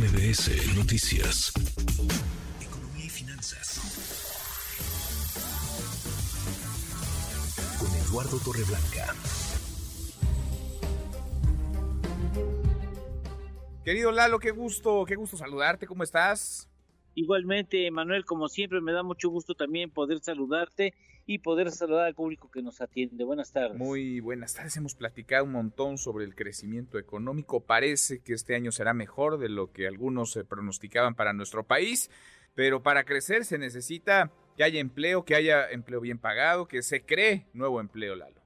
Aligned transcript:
MBS 0.00 0.74
Noticias. 0.76 1.52
Economía 2.58 3.04
y 3.04 3.10
finanzas. 3.10 3.78
Con 7.78 7.94
Eduardo 7.94 8.38
Torreblanca. 8.38 9.14
Querido 13.84 14.10
Lalo, 14.10 14.38
qué 14.38 14.52
gusto, 14.52 15.04
qué 15.04 15.16
gusto 15.16 15.36
saludarte, 15.36 15.86
¿cómo 15.86 16.02
estás? 16.02 16.69
Igualmente, 17.14 17.90
Manuel, 17.90 18.24
como 18.24 18.48
siempre, 18.48 18.80
me 18.80 18.92
da 18.92 19.02
mucho 19.02 19.28
gusto 19.30 19.54
también 19.54 19.90
poder 19.90 20.20
saludarte 20.20 20.94
y 21.26 21.38
poder 21.38 21.70
saludar 21.70 22.06
al 22.06 22.14
público 22.14 22.50
que 22.50 22.62
nos 22.62 22.80
atiende. 22.80 23.24
Buenas 23.24 23.52
tardes. 23.52 23.78
Muy 23.78 24.20
buenas 24.20 24.54
tardes. 24.54 24.76
Hemos 24.76 24.94
platicado 24.94 25.44
un 25.44 25.52
montón 25.52 25.98
sobre 25.98 26.24
el 26.24 26.34
crecimiento 26.34 26.98
económico. 26.98 27.60
Parece 27.60 28.20
que 28.20 28.32
este 28.32 28.54
año 28.54 28.72
será 28.72 28.94
mejor 28.94 29.38
de 29.38 29.48
lo 29.48 29.72
que 29.72 29.86
algunos 29.86 30.32
se 30.32 30.44
pronosticaban 30.44 31.14
para 31.14 31.32
nuestro 31.32 31.64
país, 31.64 32.10
pero 32.54 32.82
para 32.82 33.04
crecer 33.04 33.44
se 33.44 33.58
necesita 33.58 34.32
que 34.56 34.64
haya 34.64 34.80
empleo, 34.80 35.24
que 35.24 35.34
haya 35.34 35.70
empleo 35.70 36.00
bien 36.00 36.18
pagado, 36.18 36.66
que 36.66 36.82
se 36.82 37.04
cree 37.04 37.46
nuevo 37.52 37.80
empleo, 37.80 38.16
Lalo. 38.16 38.40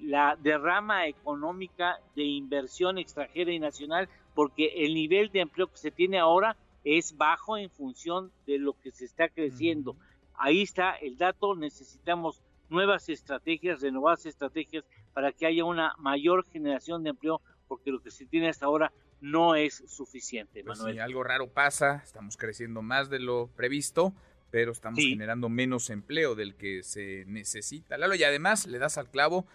la 0.00 0.36
derrama 0.36 1.06
económica 1.06 1.98
de 2.14 2.24
inversión 2.24 2.98
extranjera 2.98 3.52
y 3.52 3.58
nacional 3.58 4.08
porque 4.34 4.84
el 4.84 4.94
nivel 4.94 5.30
de 5.30 5.40
empleo 5.40 5.68
que 5.68 5.78
se 5.78 5.90
tiene 5.90 6.18
ahora 6.18 6.56
es 6.84 7.16
bajo 7.16 7.56
en 7.56 7.70
función 7.70 8.30
de 8.46 8.58
lo 8.58 8.74
que 8.74 8.92
se 8.92 9.06
está 9.06 9.28
creciendo. 9.28 9.96
Ahí 10.34 10.62
está 10.62 10.92
el 10.92 11.16
dato, 11.16 11.56
necesitamos 11.56 12.42
nuevas 12.68 13.08
estrategias, 13.08 13.80
renovadas 13.80 14.26
estrategias 14.26 14.84
para 15.14 15.32
que 15.32 15.46
haya 15.46 15.64
una 15.64 15.94
mayor 15.98 16.44
generación 16.44 17.02
de 17.02 17.10
empleo 17.10 17.40
porque 17.66 17.90
lo 17.90 18.00
que 18.00 18.10
se 18.10 18.26
tiene 18.26 18.48
hasta 18.48 18.66
ahora 18.66 18.92
no 19.20 19.54
es 19.54 19.82
suficiente, 19.86 20.62
pues 20.64 20.78
Manuel. 20.78 21.00
algo 21.00 21.24
raro 21.24 21.48
pasa, 21.48 22.02
estamos 22.04 22.36
creciendo 22.36 22.82
más 22.82 23.10
de 23.10 23.18
lo 23.18 23.48
previsto, 23.56 24.14
pero 24.50 24.72
estamos 24.72 25.00
generando 25.00 25.48
menos 25.48 25.90
empleo 25.90 26.34
del 26.34 26.54
que 26.54 26.82
se 26.82 27.24
necesita. 27.26 27.98
Lalo, 27.98 28.14
y 28.14 28.24
además 28.24 28.66
le 28.66 28.78
das 28.78 28.98
al 28.98 29.10
clavo, 29.10 29.46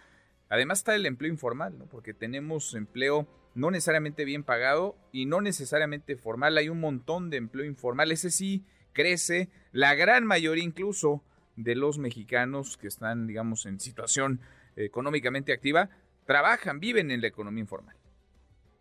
además 0.49 0.79
está 0.79 0.95
el 0.95 1.05
empleo 1.05 1.31
informal, 1.31 1.77
¿no? 1.77 1.85
Porque 1.85 2.13
tenemos 2.13 2.73
empleo 2.73 3.27
no 3.53 3.71
necesariamente 3.71 4.25
bien 4.25 4.43
pagado 4.43 4.95
y 5.11 5.25
no 5.25 5.41
necesariamente 5.41 6.15
formal, 6.15 6.57
hay 6.57 6.69
un 6.69 6.79
montón 6.79 7.29
de 7.29 7.37
empleo 7.37 7.65
informal, 7.65 8.11
ese 8.11 8.31
sí 8.31 8.63
crece, 8.93 9.49
la 9.71 9.95
gran 9.95 10.25
mayoría 10.25 10.63
incluso 10.63 11.23
de 11.55 11.75
los 11.75 11.97
mexicanos 11.97 12.77
que 12.77 12.87
están, 12.87 13.27
digamos, 13.27 13.65
en 13.65 13.79
situación 13.79 14.39
económicamente 14.75 15.53
activa, 15.53 15.89
trabajan, 16.25 16.79
viven 16.79 17.11
en 17.11 17.21
la 17.21 17.27
economía 17.27 17.61
informal. 17.61 17.95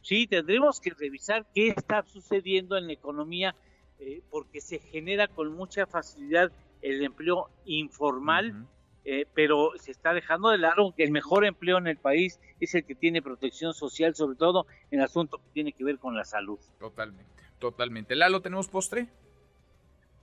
Sí, 0.03 0.27
tendremos 0.27 0.81
que 0.81 0.91
revisar 0.91 1.47
qué 1.55 1.69
está 1.69 2.03
sucediendo 2.05 2.77
en 2.77 2.87
la 2.87 2.93
economía 2.93 3.55
eh, 3.99 4.23
porque 4.31 4.61
se 4.61 4.79
genera 4.79 5.29
con 5.29 5.53
mucha 5.53 5.87
facilidad 5.87 6.51
el 6.81 7.05
empleo 7.05 7.51
informal, 7.67 8.67
eh, 9.05 9.27
pero 9.35 9.73
se 9.79 9.91
está 9.91 10.15
dejando 10.15 10.49
de 10.49 10.59
lado 10.59 10.95
que 10.97 11.05
el 11.05 11.11
mejor 11.11 11.45
empleo 11.45 11.77
en 11.77 11.87
el 11.87 11.99
país 11.99 12.41
es 12.61 12.75
el 12.75 12.85
que 12.85 12.95
tiene 12.95 13.21
protección 13.21 13.75
social, 13.75 14.15
sobre 14.15 14.37
todo 14.37 14.67
en 14.91 15.03
asunto 15.03 15.39
que 15.39 15.51
tiene 15.53 15.73
que 15.73 15.85
ver 15.85 15.99
con 15.99 16.17
la 16.17 16.25
salud. 16.25 16.59
Totalmente, 16.79 17.43
totalmente. 17.59 18.17
Lalo, 18.17 18.41
¿tenemos 18.41 18.69
postre? 18.69 19.09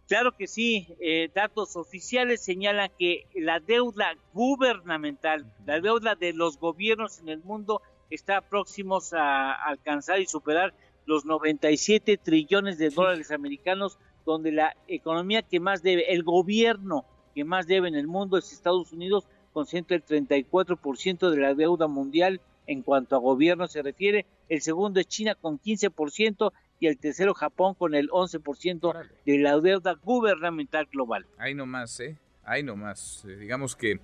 Claro 0.07 0.31
que 0.31 0.47
sí, 0.47 0.87
eh, 1.01 1.29
datos 1.35 1.75
oficiales 1.75 2.41
señalan 2.41 2.89
que 2.97 3.27
la 3.35 3.59
deuda 3.59 4.15
gubernamental, 4.33 5.53
la 5.65 5.81
deuda 5.81 6.15
de 6.15 6.33
los 6.33 6.57
gobiernos 6.57 7.19
en 7.19 7.29
el 7.29 7.43
mundo 7.43 7.81
está 8.09 8.41
próximos 8.41 9.13
a 9.13 9.53
alcanzar 9.53 10.19
y 10.19 10.25
superar 10.25 10.73
los 11.05 11.25
97 11.25 12.17
trillones 12.17 12.77
de 12.77 12.89
dólares 12.89 13.31
americanos, 13.31 13.97
donde 14.25 14.51
la 14.51 14.75
economía 14.87 15.41
que 15.41 15.59
más 15.59 15.81
debe, 15.81 16.13
el 16.13 16.23
gobierno 16.23 17.05
que 17.33 17.45
más 17.45 17.67
debe 17.67 17.87
en 17.87 17.95
el 17.95 18.07
mundo 18.07 18.37
es 18.37 18.51
Estados 18.51 18.91
Unidos, 18.91 19.25
concentra 19.53 19.95
el 19.95 20.05
34% 20.05 21.29
de 21.29 21.37
la 21.37 21.53
deuda 21.53 21.87
mundial 21.87 22.41
en 22.67 22.81
cuanto 22.81 23.15
a 23.15 23.19
gobierno 23.19 23.67
se 23.67 23.81
refiere, 23.81 24.25
el 24.49 24.61
segundo 24.61 24.99
es 24.99 25.07
China 25.07 25.35
con 25.35 25.59
15% 25.59 26.51
y 26.79 26.87
el 26.87 26.97
tercero 26.97 27.33
Japón 27.33 27.73
con 27.73 27.95
el 27.95 28.09
11% 28.09 29.07
de 29.25 29.37
la 29.39 29.59
deuda 29.59 29.93
gubernamental 29.93 30.85
global. 30.91 31.25
Ahí 31.37 31.55
nomás, 31.55 31.99
¿eh? 32.01 32.17
Ahí 32.43 32.63
nomás. 32.63 33.25
Eh, 33.25 33.35
digamos 33.37 33.75
que 33.75 33.99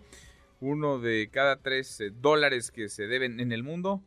uno 0.63 0.97
de 0.97 1.29
cada 1.29 1.57
tres 1.57 1.99
eh, 1.99 2.09
dólares 2.09 2.71
que 2.71 2.87
se 2.87 3.07
deben 3.07 3.39
en 3.39 3.51
el 3.51 3.63
mundo 3.63 4.01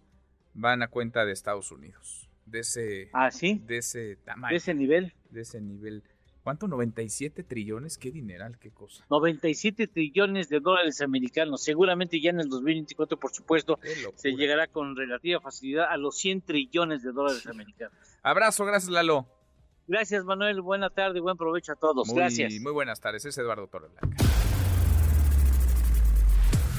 van 0.55 0.82
a 0.82 0.88
cuenta 0.88 1.25
de 1.26 1.32
Estados 1.32 1.70
Unidos. 1.70 2.29
De 2.47 2.61
ese, 2.61 3.11
¿Ah, 3.12 3.31
sí? 3.31 3.61
de 3.67 3.79
ese 3.79 4.17
tamaño. 4.17 4.53
De 4.53 4.56
ese 4.56 4.73
nivel. 4.73 5.12
De 5.31 5.43
ese 5.43 5.61
nivel. 5.61 6.03
¿Cuánto? 6.43 6.69
97 6.69 7.43
trillones, 7.43 7.99
qué 7.99 8.11
dineral, 8.11 8.58
qué 8.58 8.70
cosa. 8.70 9.05
97 9.11 9.88
trillones 9.88 10.49
de 10.49 10.61
dólares 10.61 11.00
americanos. 11.03 11.62
Seguramente 11.62 12.20
ya 12.20 12.31
en 12.31 12.41
el 12.41 12.49
2024, 12.49 13.19
por 13.19 13.32
supuesto, 13.32 13.79
se 14.14 14.31
llegará 14.31 14.69
con 14.69 14.97
relativa 14.97 15.41
facilidad 15.41 15.87
a 15.91 15.97
los 15.97 16.17
100 16.17 16.43
trillones 16.43 17.03
de 17.03 17.12
dólares 17.12 17.47
americanos. 17.49 17.99
Abrazo, 18.23 18.64
gracias 18.64 18.91
Lalo. 18.91 19.26
Gracias, 19.88 20.25
Manuel. 20.25 20.62
Buena 20.62 20.88
tarde, 20.88 21.20
buen 21.20 21.37
provecho 21.37 21.73
a 21.73 21.76
todos. 21.76 22.12
Gracias. 22.14 22.55
Muy 22.61 22.73
buenas 22.73 23.00
tardes. 23.00 23.25
Es 23.25 23.37
Eduardo 23.38 23.67
Torreblanca. 23.67 24.25